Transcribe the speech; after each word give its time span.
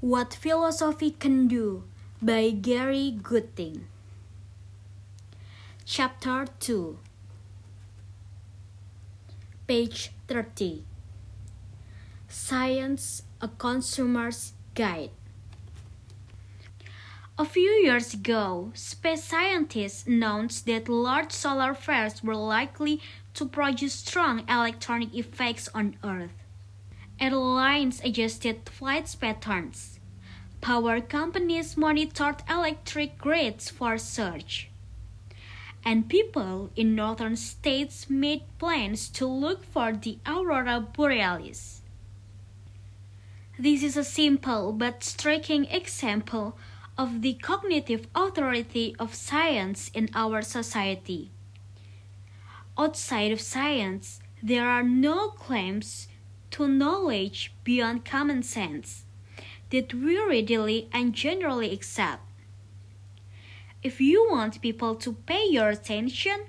What 0.00 0.32
Philosophy 0.32 1.10
Can 1.10 1.46
Do 1.46 1.84
by 2.22 2.48
Gary 2.52 3.10
Gutting. 3.22 3.84
Chapter 5.84 6.46
2, 6.58 6.96
page 9.66 10.10
30. 10.26 10.84
Science 12.30 13.24
A 13.42 13.48
Consumer's 13.48 14.54
Guide. 14.74 15.10
A 17.36 17.44
few 17.44 17.68
years 17.84 18.14
ago, 18.14 18.72
space 18.72 19.24
scientists 19.24 20.06
announced 20.06 20.64
that 20.64 20.88
large 20.88 21.32
solar 21.32 21.74
flares 21.74 22.24
were 22.24 22.34
likely 22.34 23.02
to 23.34 23.44
produce 23.44 23.92
strong 23.92 24.48
electronic 24.48 25.14
effects 25.14 25.68
on 25.74 25.96
Earth. 26.02 26.39
Airlines 27.20 28.00
adjusted 28.02 28.66
flight 28.66 29.14
patterns. 29.20 30.00
Power 30.62 31.02
companies 31.02 31.76
monitored 31.76 32.36
electric 32.48 33.18
grids 33.18 33.68
for 33.68 33.98
surge. 33.98 34.70
And 35.84 36.08
people 36.08 36.70
in 36.76 36.94
northern 36.94 37.36
states 37.36 38.08
made 38.08 38.44
plans 38.58 39.10
to 39.10 39.26
look 39.26 39.64
for 39.64 39.92
the 39.92 40.18
aurora 40.26 40.80
borealis. 40.80 41.82
This 43.58 43.82
is 43.82 43.98
a 43.98 44.04
simple 44.04 44.72
but 44.72 45.04
striking 45.04 45.66
example 45.66 46.56
of 46.96 47.20
the 47.20 47.34
cognitive 47.34 48.06
authority 48.14 48.96
of 48.98 49.14
science 49.14 49.90
in 49.92 50.08
our 50.14 50.40
society. 50.40 51.30
Outside 52.78 53.30
of 53.30 53.42
science, 53.42 54.20
there 54.42 54.66
are 54.66 54.82
no 54.82 55.28
claims 55.28 56.08
to 56.52 56.68
knowledge 56.68 57.52
beyond 57.64 58.04
common 58.04 58.42
sense 58.42 59.04
that 59.70 59.94
we 59.94 60.18
readily 60.18 60.88
and 60.92 61.14
generally 61.14 61.72
accept. 61.72 62.22
If 63.82 64.00
you 64.00 64.28
want 64.30 64.60
people 64.60 64.94
to 64.96 65.12
pay 65.12 65.46
your 65.48 65.70
attention 65.70 66.46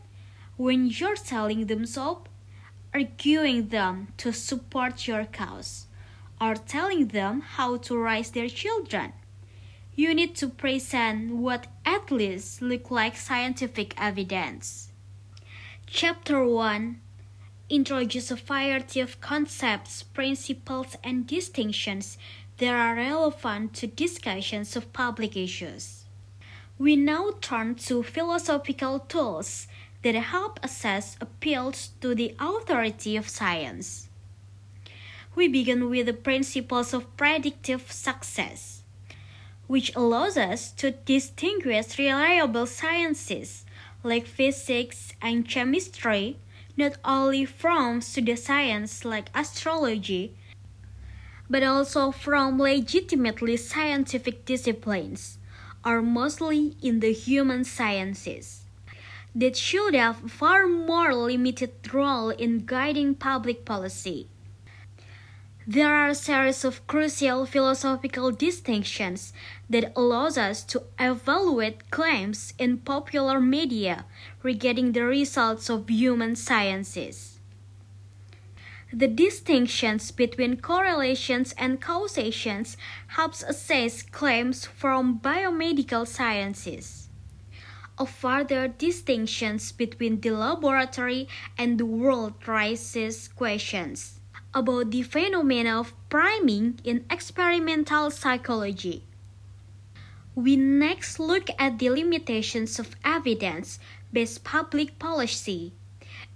when 0.58 0.88
you're 0.88 1.16
telling 1.16 1.68
them 1.68 1.86
soap, 1.86 2.28
arguing 2.94 3.70
them 3.70 4.10
to 4.18 4.34
support 4.34 5.08
your 5.08 5.26
cause, 5.26 5.88
or 6.42 6.56
telling 6.56 7.08
them 7.08 7.42
how 7.42 7.78
to 7.78 7.98
raise 7.98 8.32
their 8.32 8.50
children, 8.50 9.14
you 9.96 10.14
need 10.14 10.36
to 10.36 10.50
present 10.50 11.36
what 11.36 11.68
at 11.86 12.12
least 12.12 12.62
look 12.62 12.92
like 12.92 13.16
scientific 13.16 13.94
evidence. 14.02 14.92
Chapter 15.86 16.46
1 16.46 17.00
introduces 17.72 18.32
a 18.32 18.36
variety 18.36 19.00
of 19.00 19.22
concepts, 19.22 20.04
principles, 20.04 20.98
and 21.04 21.26
distinctions 21.26 22.18
that 22.58 22.74
are 22.74 22.96
relevant 22.96 23.74
to 23.76 23.88
discussions 23.88 24.76
of 24.76 24.92
public 24.92 25.38
issues. 25.38 26.04
We 26.78 26.96
now 26.96 27.32
turn 27.40 27.76
to 27.88 28.04
philosophical 28.04 29.00
tools 29.00 29.68
that 30.04 30.16
help 30.16 30.60
assess 30.62 31.16
appeals 31.22 31.92
to 32.02 32.14
the 32.14 32.36
authority 32.40 33.16
of 33.16 33.30
science. 33.30 34.10
We 35.34 35.48
begin 35.48 35.90
with 35.90 36.08
the 36.08 36.14
principles 36.14 36.94
of 36.94 37.16
predictive 37.16 37.92
success, 37.92 38.84
which 39.68 39.96
allows 39.96 40.36
us 40.36 40.72
to 40.74 40.92
distinguish 40.92 41.98
reliable 41.98 42.66
sciences 42.66 43.64
like 44.04 44.26
physics 44.26 45.14
and 45.22 45.48
chemistry 45.48 46.38
not 46.78 46.98
only 47.04 47.46
from 47.46 48.02
pseudo 48.02 48.34
pseudoscience 48.34 49.06
like 49.06 49.30
astrology, 49.36 50.36
but 51.50 51.64
also 51.64 52.12
from 52.12 52.58
legitimately 52.60 53.58
scientific 53.58 54.46
disciplines, 54.46 55.38
or 55.86 56.02
mostly 56.02 56.78
in 56.82 57.02
the 57.02 57.12
human 57.12 57.64
sciences, 57.64 58.64
that 59.36 59.58
should 59.58 59.94
have 59.94 60.32
far 60.32 60.68
more 60.68 61.14
limited 61.14 61.72
role 61.94 62.30
in 62.30 62.66
guiding 62.66 63.16
public 63.16 63.66
policy. 63.66 64.28
There 65.68 65.94
are 65.94 66.08
a 66.08 66.16
series 66.16 66.66
of 66.66 66.88
crucial 66.88 67.46
philosophical 67.46 68.32
distinctions 68.32 69.32
that 69.70 69.94
allows 69.96 70.36
us 70.36 70.64
to 70.64 70.82
evaluate 71.00 71.92
claims 71.92 72.56
in 72.58 72.80
popular 72.80 73.40
media 73.40 74.06
regarding 74.42 74.94
the 74.94 75.04
results 75.04 75.70
of 75.70 75.88
human 75.88 76.36
sciences. 76.36 77.40
The 78.92 79.08
distinctions 79.08 80.10
between 80.10 80.58
correlations 80.58 81.54
and 81.60 81.80
causations 81.80 82.76
helps 83.10 83.44
assess 83.44 84.02
claims 84.02 84.66
from 84.66 85.20
biomedical 85.20 86.08
sciences. 86.08 87.08
A 88.00 88.08
further 88.08 88.68
distinctions 88.68 89.72
between 89.72 90.22
the 90.22 90.32
laboratory 90.32 91.28
and 91.56 91.78
the 91.78 91.86
world 91.86 92.34
raises 92.48 93.28
questions 93.28 94.21
about 94.54 94.92
the 94.92 95.04
phenomena 95.04 95.80
of 95.80 95.94
priming 96.10 96.80
in 96.84 97.06
experimental 97.10 98.12
psychology. 98.12 99.04
We 100.36 100.56
next 100.56 101.20
look 101.20 101.50
at 101.60 101.80
the 101.80 101.90
limitations 101.90 102.80
of 102.80 102.96
evidence 103.04 103.80
based 104.14 104.44
public 104.44 105.00
policy 105.00 105.74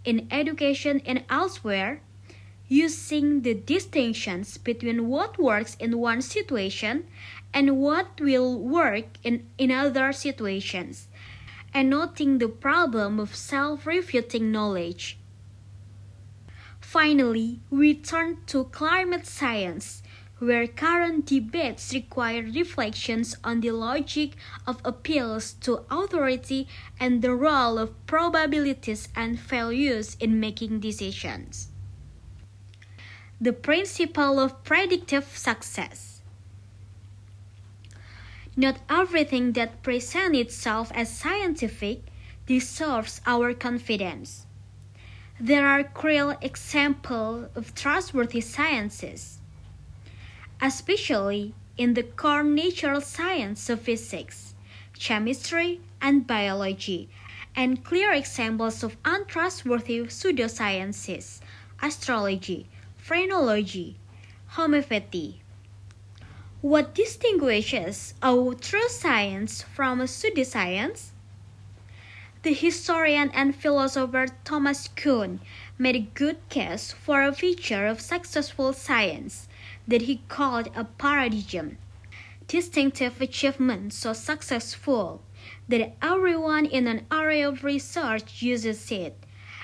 in 0.05 0.27
education 0.31 1.01
and 1.05 1.23
elsewhere, 1.29 2.01
using 2.67 3.41
the 3.41 3.53
distinctions 3.53 4.57
between 4.57 5.07
what 5.07 5.37
works 5.37 5.75
in 5.75 5.97
one 5.97 6.21
situation 6.21 7.07
and 7.53 7.77
what 7.77 8.19
will 8.19 8.57
work 8.57 9.05
in, 9.23 9.47
in 9.57 9.71
other 9.71 10.11
situations, 10.11 11.07
and 11.73 11.89
noting 11.89 12.37
the 12.37 12.47
problem 12.47 13.19
of 13.19 13.35
self 13.35 13.85
refuting 13.85 14.51
knowledge. 14.51 15.17
Finally, 16.95 17.59
we 17.69 17.93
turn 17.93 18.37
to 18.45 18.63
climate 18.71 19.25
science, 19.27 20.01
where 20.39 20.65
current 20.65 21.25
debates 21.25 21.93
require 21.93 22.41
reflections 22.41 23.35
on 23.43 23.59
the 23.59 23.71
logic 23.71 24.37
of 24.65 24.79
appeals 24.85 25.51
to 25.59 25.83
authority 25.91 26.69
and 26.97 27.21
the 27.21 27.35
role 27.35 27.77
of 27.77 27.91
probabilities 28.07 29.09
and 29.13 29.37
values 29.37 30.15
in 30.21 30.39
making 30.39 30.79
decisions. 30.79 31.67
The 33.41 33.51
principle 33.51 34.39
of 34.39 34.63
predictive 34.63 35.37
success. 35.37 36.21
Not 38.55 38.79
everything 38.89 39.51
that 39.51 39.83
presents 39.83 40.39
itself 40.39 40.93
as 40.95 41.09
scientific 41.09 42.03
deserves 42.45 43.19
our 43.27 43.53
confidence. 43.53 44.45
There 45.39 45.67
are 45.67 45.83
clear 45.83 46.37
examples 46.41 47.49
of 47.55 47.75
trustworthy 47.75 48.39
sciences, 48.39 49.39
especially 50.61 51.53
in 51.77 51.93
the 51.93 52.03
core 52.03 52.41
natural 52.41 53.01
science 53.01 53.69
of 53.69 53.81
physics, 53.81 54.55
chemistry, 54.97 55.81
and 56.01 56.25
biology, 56.25 57.09
and 57.53 57.83
clear 57.83 58.13
examples 58.13 58.81
of 58.81 58.95
untrustworthy 59.03 59.99
pseudosciences, 60.03 61.41
astrology, 61.83 62.69
phrenology, 62.95 63.97
homeopathy. 64.55 65.41
What 66.61 66.95
distinguishes 66.95 68.13
a 68.21 68.55
true 68.61 68.87
science 68.87 69.63
from 69.63 69.99
a 69.99 70.05
pseudoscience? 70.05 71.11
The 72.45 72.53
historian 72.53 73.31
and 73.31 73.55
philosopher 73.55 74.27
Thomas 74.43 74.87
Kuhn 74.89 75.39
made 75.79 75.95
a 75.95 76.09
good 76.13 76.37
case 76.47 76.91
for 76.91 77.23
a 77.23 77.33
feature 77.33 77.87
of 77.87 77.99
successful 77.99 78.71
science 78.71 79.47
that 79.87 80.03
he 80.03 80.21
called 80.27 80.69
a 80.75 80.83
paradigm. 80.83 81.79
Distinctive 82.47 83.19
achievement 83.19 83.93
so 83.93 84.13
successful 84.13 85.23
that 85.67 85.95
everyone 86.03 86.67
in 86.67 86.85
an 86.85 87.07
area 87.11 87.49
of 87.49 87.63
research 87.63 88.43
uses 88.43 88.91
it 88.91 89.17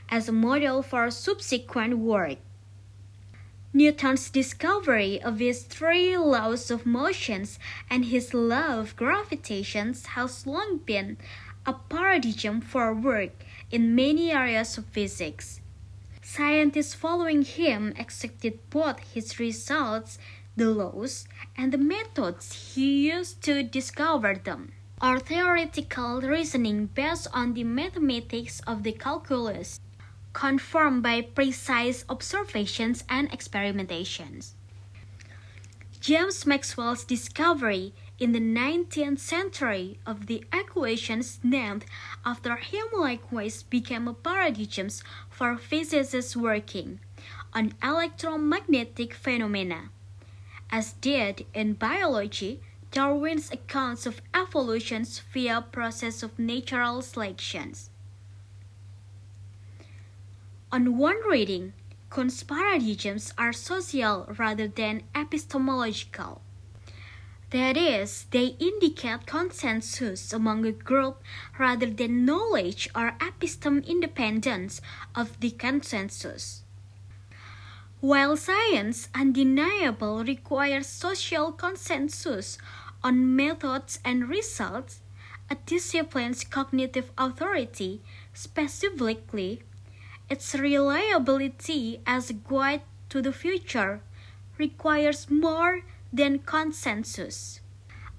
as 0.09 0.27
a 0.27 0.31
model 0.31 0.81
for 0.81 1.11
subsequent 1.11 1.99
work. 1.99 2.39
Newton's 3.73 4.31
discovery 4.31 5.21
of 5.21 5.37
his 5.37 5.63
three 5.63 6.17
laws 6.17 6.71
of 6.71 6.87
motions 6.87 7.59
and 7.91 8.05
his 8.05 8.33
law 8.33 8.79
of 8.79 8.95
gravitation 8.95 9.95
has 10.15 10.47
long 10.47 10.79
been 10.79 11.17
a 11.65 11.73
paradigm 11.73 12.61
for 12.61 12.93
work 12.93 13.31
in 13.71 13.95
many 13.95 14.31
areas 14.31 14.77
of 14.77 14.85
physics. 14.85 15.61
Scientists 16.21 16.93
following 16.93 17.43
him 17.43 17.93
accepted 17.99 18.57
both 18.69 18.99
his 19.13 19.39
results, 19.39 20.17
the 20.55 20.69
laws, 20.69 21.27
and 21.57 21.71
the 21.71 21.77
methods 21.77 22.73
he 22.73 23.11
used 23.11 23.41
to 23.43 23.63
discover 23.63 24.35
them, 24.35 24.71
or 25.01 25.19
theoretical 25.19 26.21
reasoning 26.21 26.87
based 26.87 27.27
on 27.33 27.53
the 27.53 27.63
mathematics 27.63 28.61
of 28.61 28.83
the 28.83 28.91
calculus, 28.91 29.79
confirmed 30.33 31.03
by 31.03 31.21
precise 31.21 32.05
observations 32.09 33.03
and 33.09 33.29
experimentations. 33.31 34.53
James 35.99 36.45
Maxwell's 36.45 37.03
discovery 37.03 37.93
in 38.21 38.33
the 38.33 38.39
19th 38.39 39.17
century 39.17 39.97
of 40.05 40.27
the 40.27 40.43
equations 40.53 41.39
named 41.43 41.83
after 42.23 42.55
him 42.55 42.85
likewise 42.95 43.63
became 43.63 44.07
a 44.07 44.13
paradigm 44.13 44.89
for 45.27 45.57
physicists 45.57 46.37
working 46.37 46.99
on 47.51 47.73
electromagnetic 47.81 49.15
phenomena. 49.15 49.89
As 50.69 50.93
did 50.93 51.47
in 51.55 51.73
biology, 51.73 52.61
Darwin's 52.91 53.51
accounts 53.51 54.05
of 54.05 54.21
evolution 54.35 55.03
via 55.33 55.65
process 55.71 56.21
of 56.21 56.37
natural 56.37 57.01
selection. 57.01 57.73
On 60.71 60.95
one 60.95 61.17
reading, 61.27 61.73
Kuhn's 62.11 62.43
paradigms 62.43 63.33
are 63.35 63.51
social 63.51 64.27
rather 64.37 64.67
than 64.67 65.01
epistemological. 65.15 66.43
That 67.51 67.75
is, 67.75 68.27
they 68.31 68.55
indicate 68.59 69.25
consensus 69.25 70.31
among 70.31 70.65
a 70.65 70.71
group 70.71 71.21
rather 71.59 71.89
than 71.89 72.25
knowledge 72.25 72.89
or 72.95 73.17
episteme 73.19 73.85
independence 73.85 74.79
of 75.13 75.37
the 75.41 75.51
consensus. 75.51 76.63
While 77.99 78.37
science 78.37 79.09
undeniably 79.13 80.23
requires 80.23 80.87
social 80.87 81.51
consensus 81.51 82.57
on 83.03 83.35
methods 83.35 83.99
and 84.05 84.29
results, 84.29 85.01
a 85.49 85.55
discipline's 85.65 86.45
cognitive 86.45 87.11
authority, 87.17 88.01
specifically 88.33 89.61
its 90.29 90.55
reliability 90.55 91.99
as 92.07 92.29
a 92.29 92.33
guide 92.33 92.83
to 93.09 93.21
the 93.21 93.33
future 93.33 94.01
requires 94.57 95.29
more 95.29 95.81
than 96.11 96.39
consensus. 96.39 97.61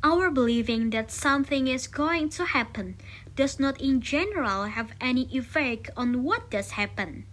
Our 0.02 0.30
believing 0.30 0.90
that 0.90 1.10
something 1.10 1.68
is 1.68 1.86
going 1.86 2.30
to 2.30 2.46
happen 2.46 2.96
does 3.36 3.60
not 3.60 3.80
in 3.80 4.00
general 4.00 4.64
have 4.64 4.92
any 5.00 5.28
effect 5.30 5.90
on 5.96 6.24
what 6.24 6.50
does 6.50 6.72
happen. 6.72 7.26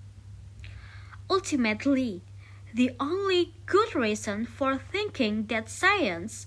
Ultimately, 1.30 2.22
the 2.74 2.92
only 3.00 3.54
good 3.66 3.96
reason 3.96 4.46
for 4.46 4.78
thinking 4.78 5.48
that 5.48 5.70
science 5.70 6.46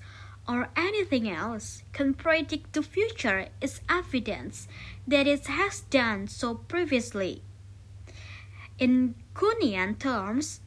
or 0.49 0.69
anything 0.76 1.29
else 1.29 1.82
can 1.93 2.14
predict 2.14 2.73
the 2.73 2.82
future 2.82 3.49
is 3.61 3.81
evidence 3.88 4.69
that 5.06 5.26
it 5.26 5.47
has 5.47 5.81
done 5.82 6.29
so 6.29 6.55
previously. 6.55 7.43
In 8.79 9.14
Kuhnian 9.35 9.99
terms, 9.99 10.61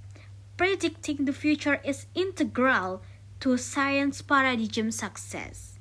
predicting 0.58 1.26
the 1.26 1.34
future 1.34 1.82
is 1.84 2.08
integral 2.16 3.02
to 3.46 3.56
science 3.58 4.24
paradigm 4.24 4.90
success. 4.90 5.78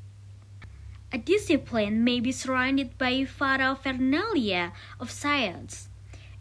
A 1.11 1.17
discipline 1.17 2.05
may 2.05 2.21
be 2.21 2.31
surrounded 2.31 2.99
by 2.99 3.25
paraphernalia 3.25 4.75
of 5.01 5.11
science, 5.11 5.89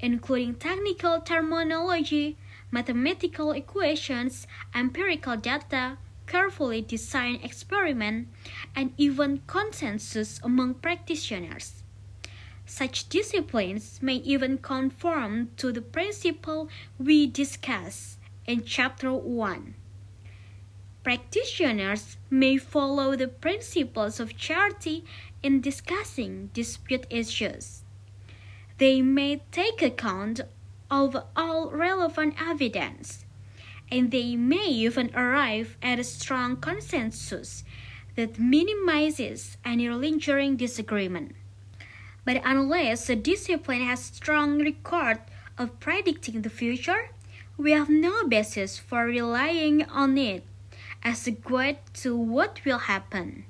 including 0.02 0.56
technical 0.56 1.22
terminology, 1.22 2.36
mathematical 2.72 3.54
equations, 3.54 4.48
empirical 4.76 5.38
data, 5.38 5.98
carefully 6.28 6.82
designed 6.82 7.40
experiment, 7.42 8.28
and 8.76 8.92
even 8.98 9.44
consensus 9.48 10.42
among 10.44 10.74
practitioners. 10.74 11.84
Such 12.66 13.08
disciplines 13.08 14.02
may 14.02 14.16
even 14.16 14.58
conform 14.58 15.52
to 15.56 15.72
the 15.72 15.82
principle 15.82 16.68
we 17.00 17.28
discussed 17.28 18.18
in 18.46 18.66
Chapter 18.66 19.14
1. 19.14 19.76
Practitioners 21.04 22.16
may 22.30 22.58
follow 22.58 23.16
the 23.16 23.28
principles 23.28 24.22
of 24.22 24.38
charity 24.38 25.04
in 25.42 25.60
discussing 25.60 26.50
dispute 26.54 27.06
issues. 27.10 27.84
They 28.78 29.02
may 29.02 29.42
take 29.52 29.82
account 29.82 30.40
of 30.90 31.18
all 31.36 31.70
relevant 31.72 32.36
evidence, 32.42 33.26
and 33.92 34.12
they 34.12 34.38
may 34.38 34.68
even 34.68 35.14
arrive 35.14 35.76
at 35.82 36.00
a 36.00 36.06
strong 36.06 36.56
consensus 36.56 37.66
that 38.16 38.40
minimizes 38.40 39.58
any 39.66 39.90
lingering 39.90 40.56
disagreement. 40.56 41.36
But 42.24 42.42
unless 42.46 43.10
a 43.10 43.16
discipline 43.18 43.82
has 43.82 44.06
strong 44.06 44.60
record 44.60 45.20
of 45.58 45.82
predicting 45.82 46.44
the 46.44 46.50
future, 46.50 47.10
we 47.58 47.72
have 47.72 47.90
no 47.90 48.26
basis 48.26 48.80
for 48.80 49.04
relying 49.04 49.84
on 49.84 50.18
it 50.18 50.46
as 51.04 51.28
a 51.28 51.32
guide 51.32 51.80
to 51.94 52.16
what 52.16 52.62
will 52.66 52.80
happen. 52.80 53.46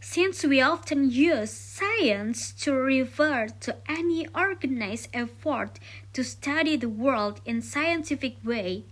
Since 0.00 0.44
we 0.44 0.62
often 0.62 1.10
use 1.10 1.50
science 1.50 2.52
to 2.62 2.72
refer 2.72 3.48
to 3.60 3.76
any 3.86 4.26
organized 4.34 5.08
effort 5.12 5.78
to 6.14 6.24
study 6.24 6.76
the 6.76 6.88
world 6.88 7.42
in 7.44 7.60
scientific 7.60 8.36
way, 8.42 8.84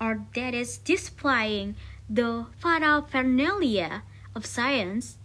or 0.00 0.26
that 0.34 0.54
is 0.54 0.78
displaying 0.78 1.74
the 2.08 2.46
paraphernalia 2.62 4.02
of 4.34 4.46
science, 4.46 5.18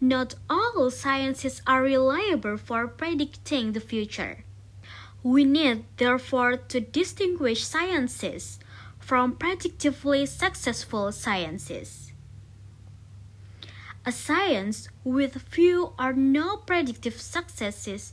not 0.00 0.34
all 0.50 0.90
sciences 0.90 1.62
are 1.66 1.82
reliable 1.82 2.56
for 2.56 2.88
predicting 2.88 3.72
the 3.72 3.80
future. 3.80 4.44
We 5.22 5.44
need, 5.44 5.84
therefore, 5.96 6.56
to 6.56 6.80
distinguish 6.80 7.64
sciences 7.64 8.58
from 9.08 9.32
predictively 9.32 10.28
successful 10.28 11.10
sciences. 11.10 12.12
A 14.04 14.12
science 14.12 14.90
with 15.02 15.40
few 15.48 15.94
or 15.98 16.12
no 16.12 16.58
predictive 16.58 17.18
successes 17.18 18.12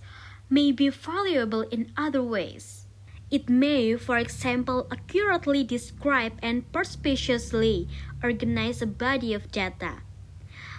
may 0.49 0.71
be 0.71 0.87
valuable 0.87 1.63
in 1.63 1.91
other 1.97 2.23
ways. 2.23 2.85
It 3.29 3.49
may, 3.49 3.97
for 3.97 4.17
example, 4.17 4.87
accurately 4.89 5.65
describe 5.65 6.39
and 6.41 6.63
perspicuously 6.71 7.89
organize 8.23 8.81
a 8.81 8.87
body 8.87 9.33
of 9.33 9.51
data 9.51 9.95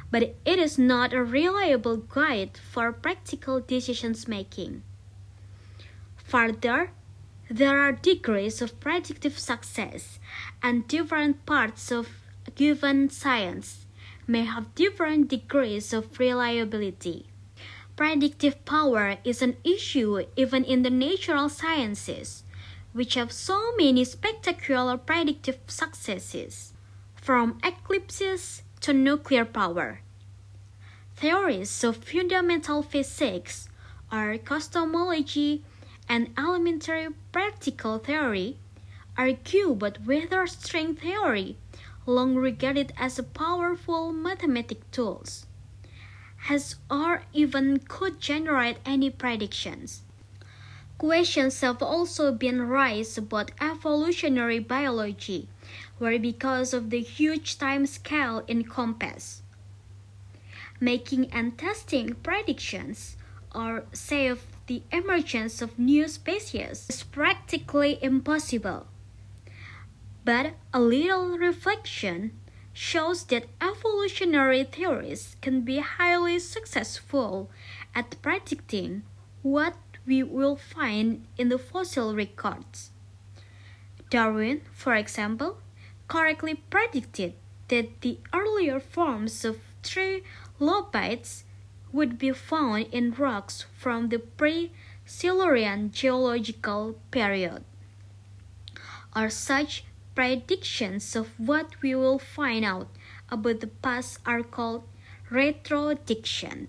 but 0.08 0.22
it 0.22 0.58
is 0.58 0.78
not 0.78 1.12
a 1.12 1.22
reliable 1.22 1.96
guide 1.96 2.56
for 2.56 2.92
practical 2.92 3.60
decisions 3.60 4.28
making. 4.28 4.82
Further, 6.16 6.90
there 7.48 7.80
are 7.80 7.92
degrees 7.92 8.60
of 8.60 8.80
predictive 8.80 9.38
success, 9.38 10.18
and 10.62 10.88
different 10.88 11.46
parts 11.46 11.92
of 11.92 12.08
given 12.54 13.08
science 13.08 13.86
may 14.26 14.44
have 14.44 14.74
different 14.74 15.28
degrees 15.28 15.92
of 15.92 16.18
reliability. 16.18 17.26
Predictive 17.94 18.64
power 18.64 19.18
is 19.24 19.42
an 19.42 19.56
issue 19.64 20.24
even 20.36 20.64
in 20.64 20.82
the 20.82 20.90
natural 20.90 21.48
sciences, 21.48 22.42
which 22.92 23.14
have 23.14 23.30
so 23.30 23.72
many 23.76 24.04
spectacular 24.04 24.96
predictive 24.96 25.58
successes, 25.66 26.72
from 27.14 27.58
eclipses 27.62 28.62
to 28.80 28.92
nuclear 28.92 29.44
power. 29.44 30.00
Theories 31.14 31.84
of 31.84 32.04
fundamental 32.04 32.82
physics 32.82 33.68
are 34.10 34.36
cosmology 34.36 35.64
and 36.08 36.32
elementary 36.38 37.08
particle 37.32 37.98
theory 37.98 38.56
argue 39.18 39.74
but 39.74 40.04
whether 40.04 40.46
string 40.46 40.94
theory, 40.94 41.56
long 42.04 42.34
regarded 42.34 42.92
as 42.96 43.18
a 43.18 43.22
powerful 43.22 44.12
mathematic 44.12 44.90
tools, 44.90 45.46
has 46.48 46.76
or 46.90 47.22
even 47.32 47.78
could 47.78 48.20
generate 48.20 48.76
any 48.84 49.10
predictions. 49.10 50.02
Questions 50.98 51.60
have 51.60 51.82
also 51.82 52.32
been 52.32 52.62
raised 52.62 53.18
about 53.18 53.50
evolutionary 53.60 54.58
biology, 54.58 55.48
where 55.98 56.18
because 56.18 56.72
of 56.72 56.90
the 56.90 57.00
huge 57.00 57.58
time 57.58 57.84
scale 57.86 58.44
in 58.46 58.64
compass, 58.64 59.42
making 60.80 61.30
and 61.32 61.58
testing 61.58 62.14
predictions 62.22 63.16
or 63.54 63.84
of 64.10 64.55
the 64.66 64.82
emergence 64.90 65.62
of 65.62 65.78
new 65.78 66.08
species 66.08 66.86
is 66.88 67.02
practically 67.04 67.98
impossible. 68.02 68.86
But 70.24 70.54
a 70.74 70.80
little 70.80 71.38
reflection 71.38 72.32
shows 72.72 73.24
that 73.24 73.46
evolutionary 73.60 74.64
theories 74.64 75.36
can 75.40 75.62
be 75.62 75.78
highly 75.78 76.38
successful 76.40 77.50
at 77.94 78.20
predicting 78.22 79.02
what 79.42 79.76
we 80.04 80.22
will 80.22 80.56
find 80.56 81.26
in 81.38 81.48
the 81.48 81.58
fossil 81.58 82.14
records. 82.14 82.90
Darwin, 84.10 84.62
for 84.72 84.94
example, 84.94 85.58
correctly 86.06 86.54
predicted 86.70 87.34
that 87.68 88.00
the 88.02 88.18
earlier 88.32 88.78
forms 88.78 89.44
of 89.44 89.58
trilobites 89.82 91.44
would 91.96 92.18
be 92.18 92.30
found 92.30 92.86
in 92.92 93.10
rocks 93.10 93.64
from 93.76 94.10
the 94.10 94.18
pre-Silurian 94.18 95.90
geological 95.90 96.94
period. 97.10 97.64
Or 99.16 99.30
such 99.30 99.84
predictions 100.14 101.16
of 101.16 101.28
what 101.40 101.80
we 101.80 101.94
will 101.94 102.18
find 102.18 102.64
out 102.64 102.88
about 103.30 103.60
the 103.60 103.66
past 103.66 104.20
are 104.26 104.42
called 104.42 104.84
retrodiction. 105.30 106.68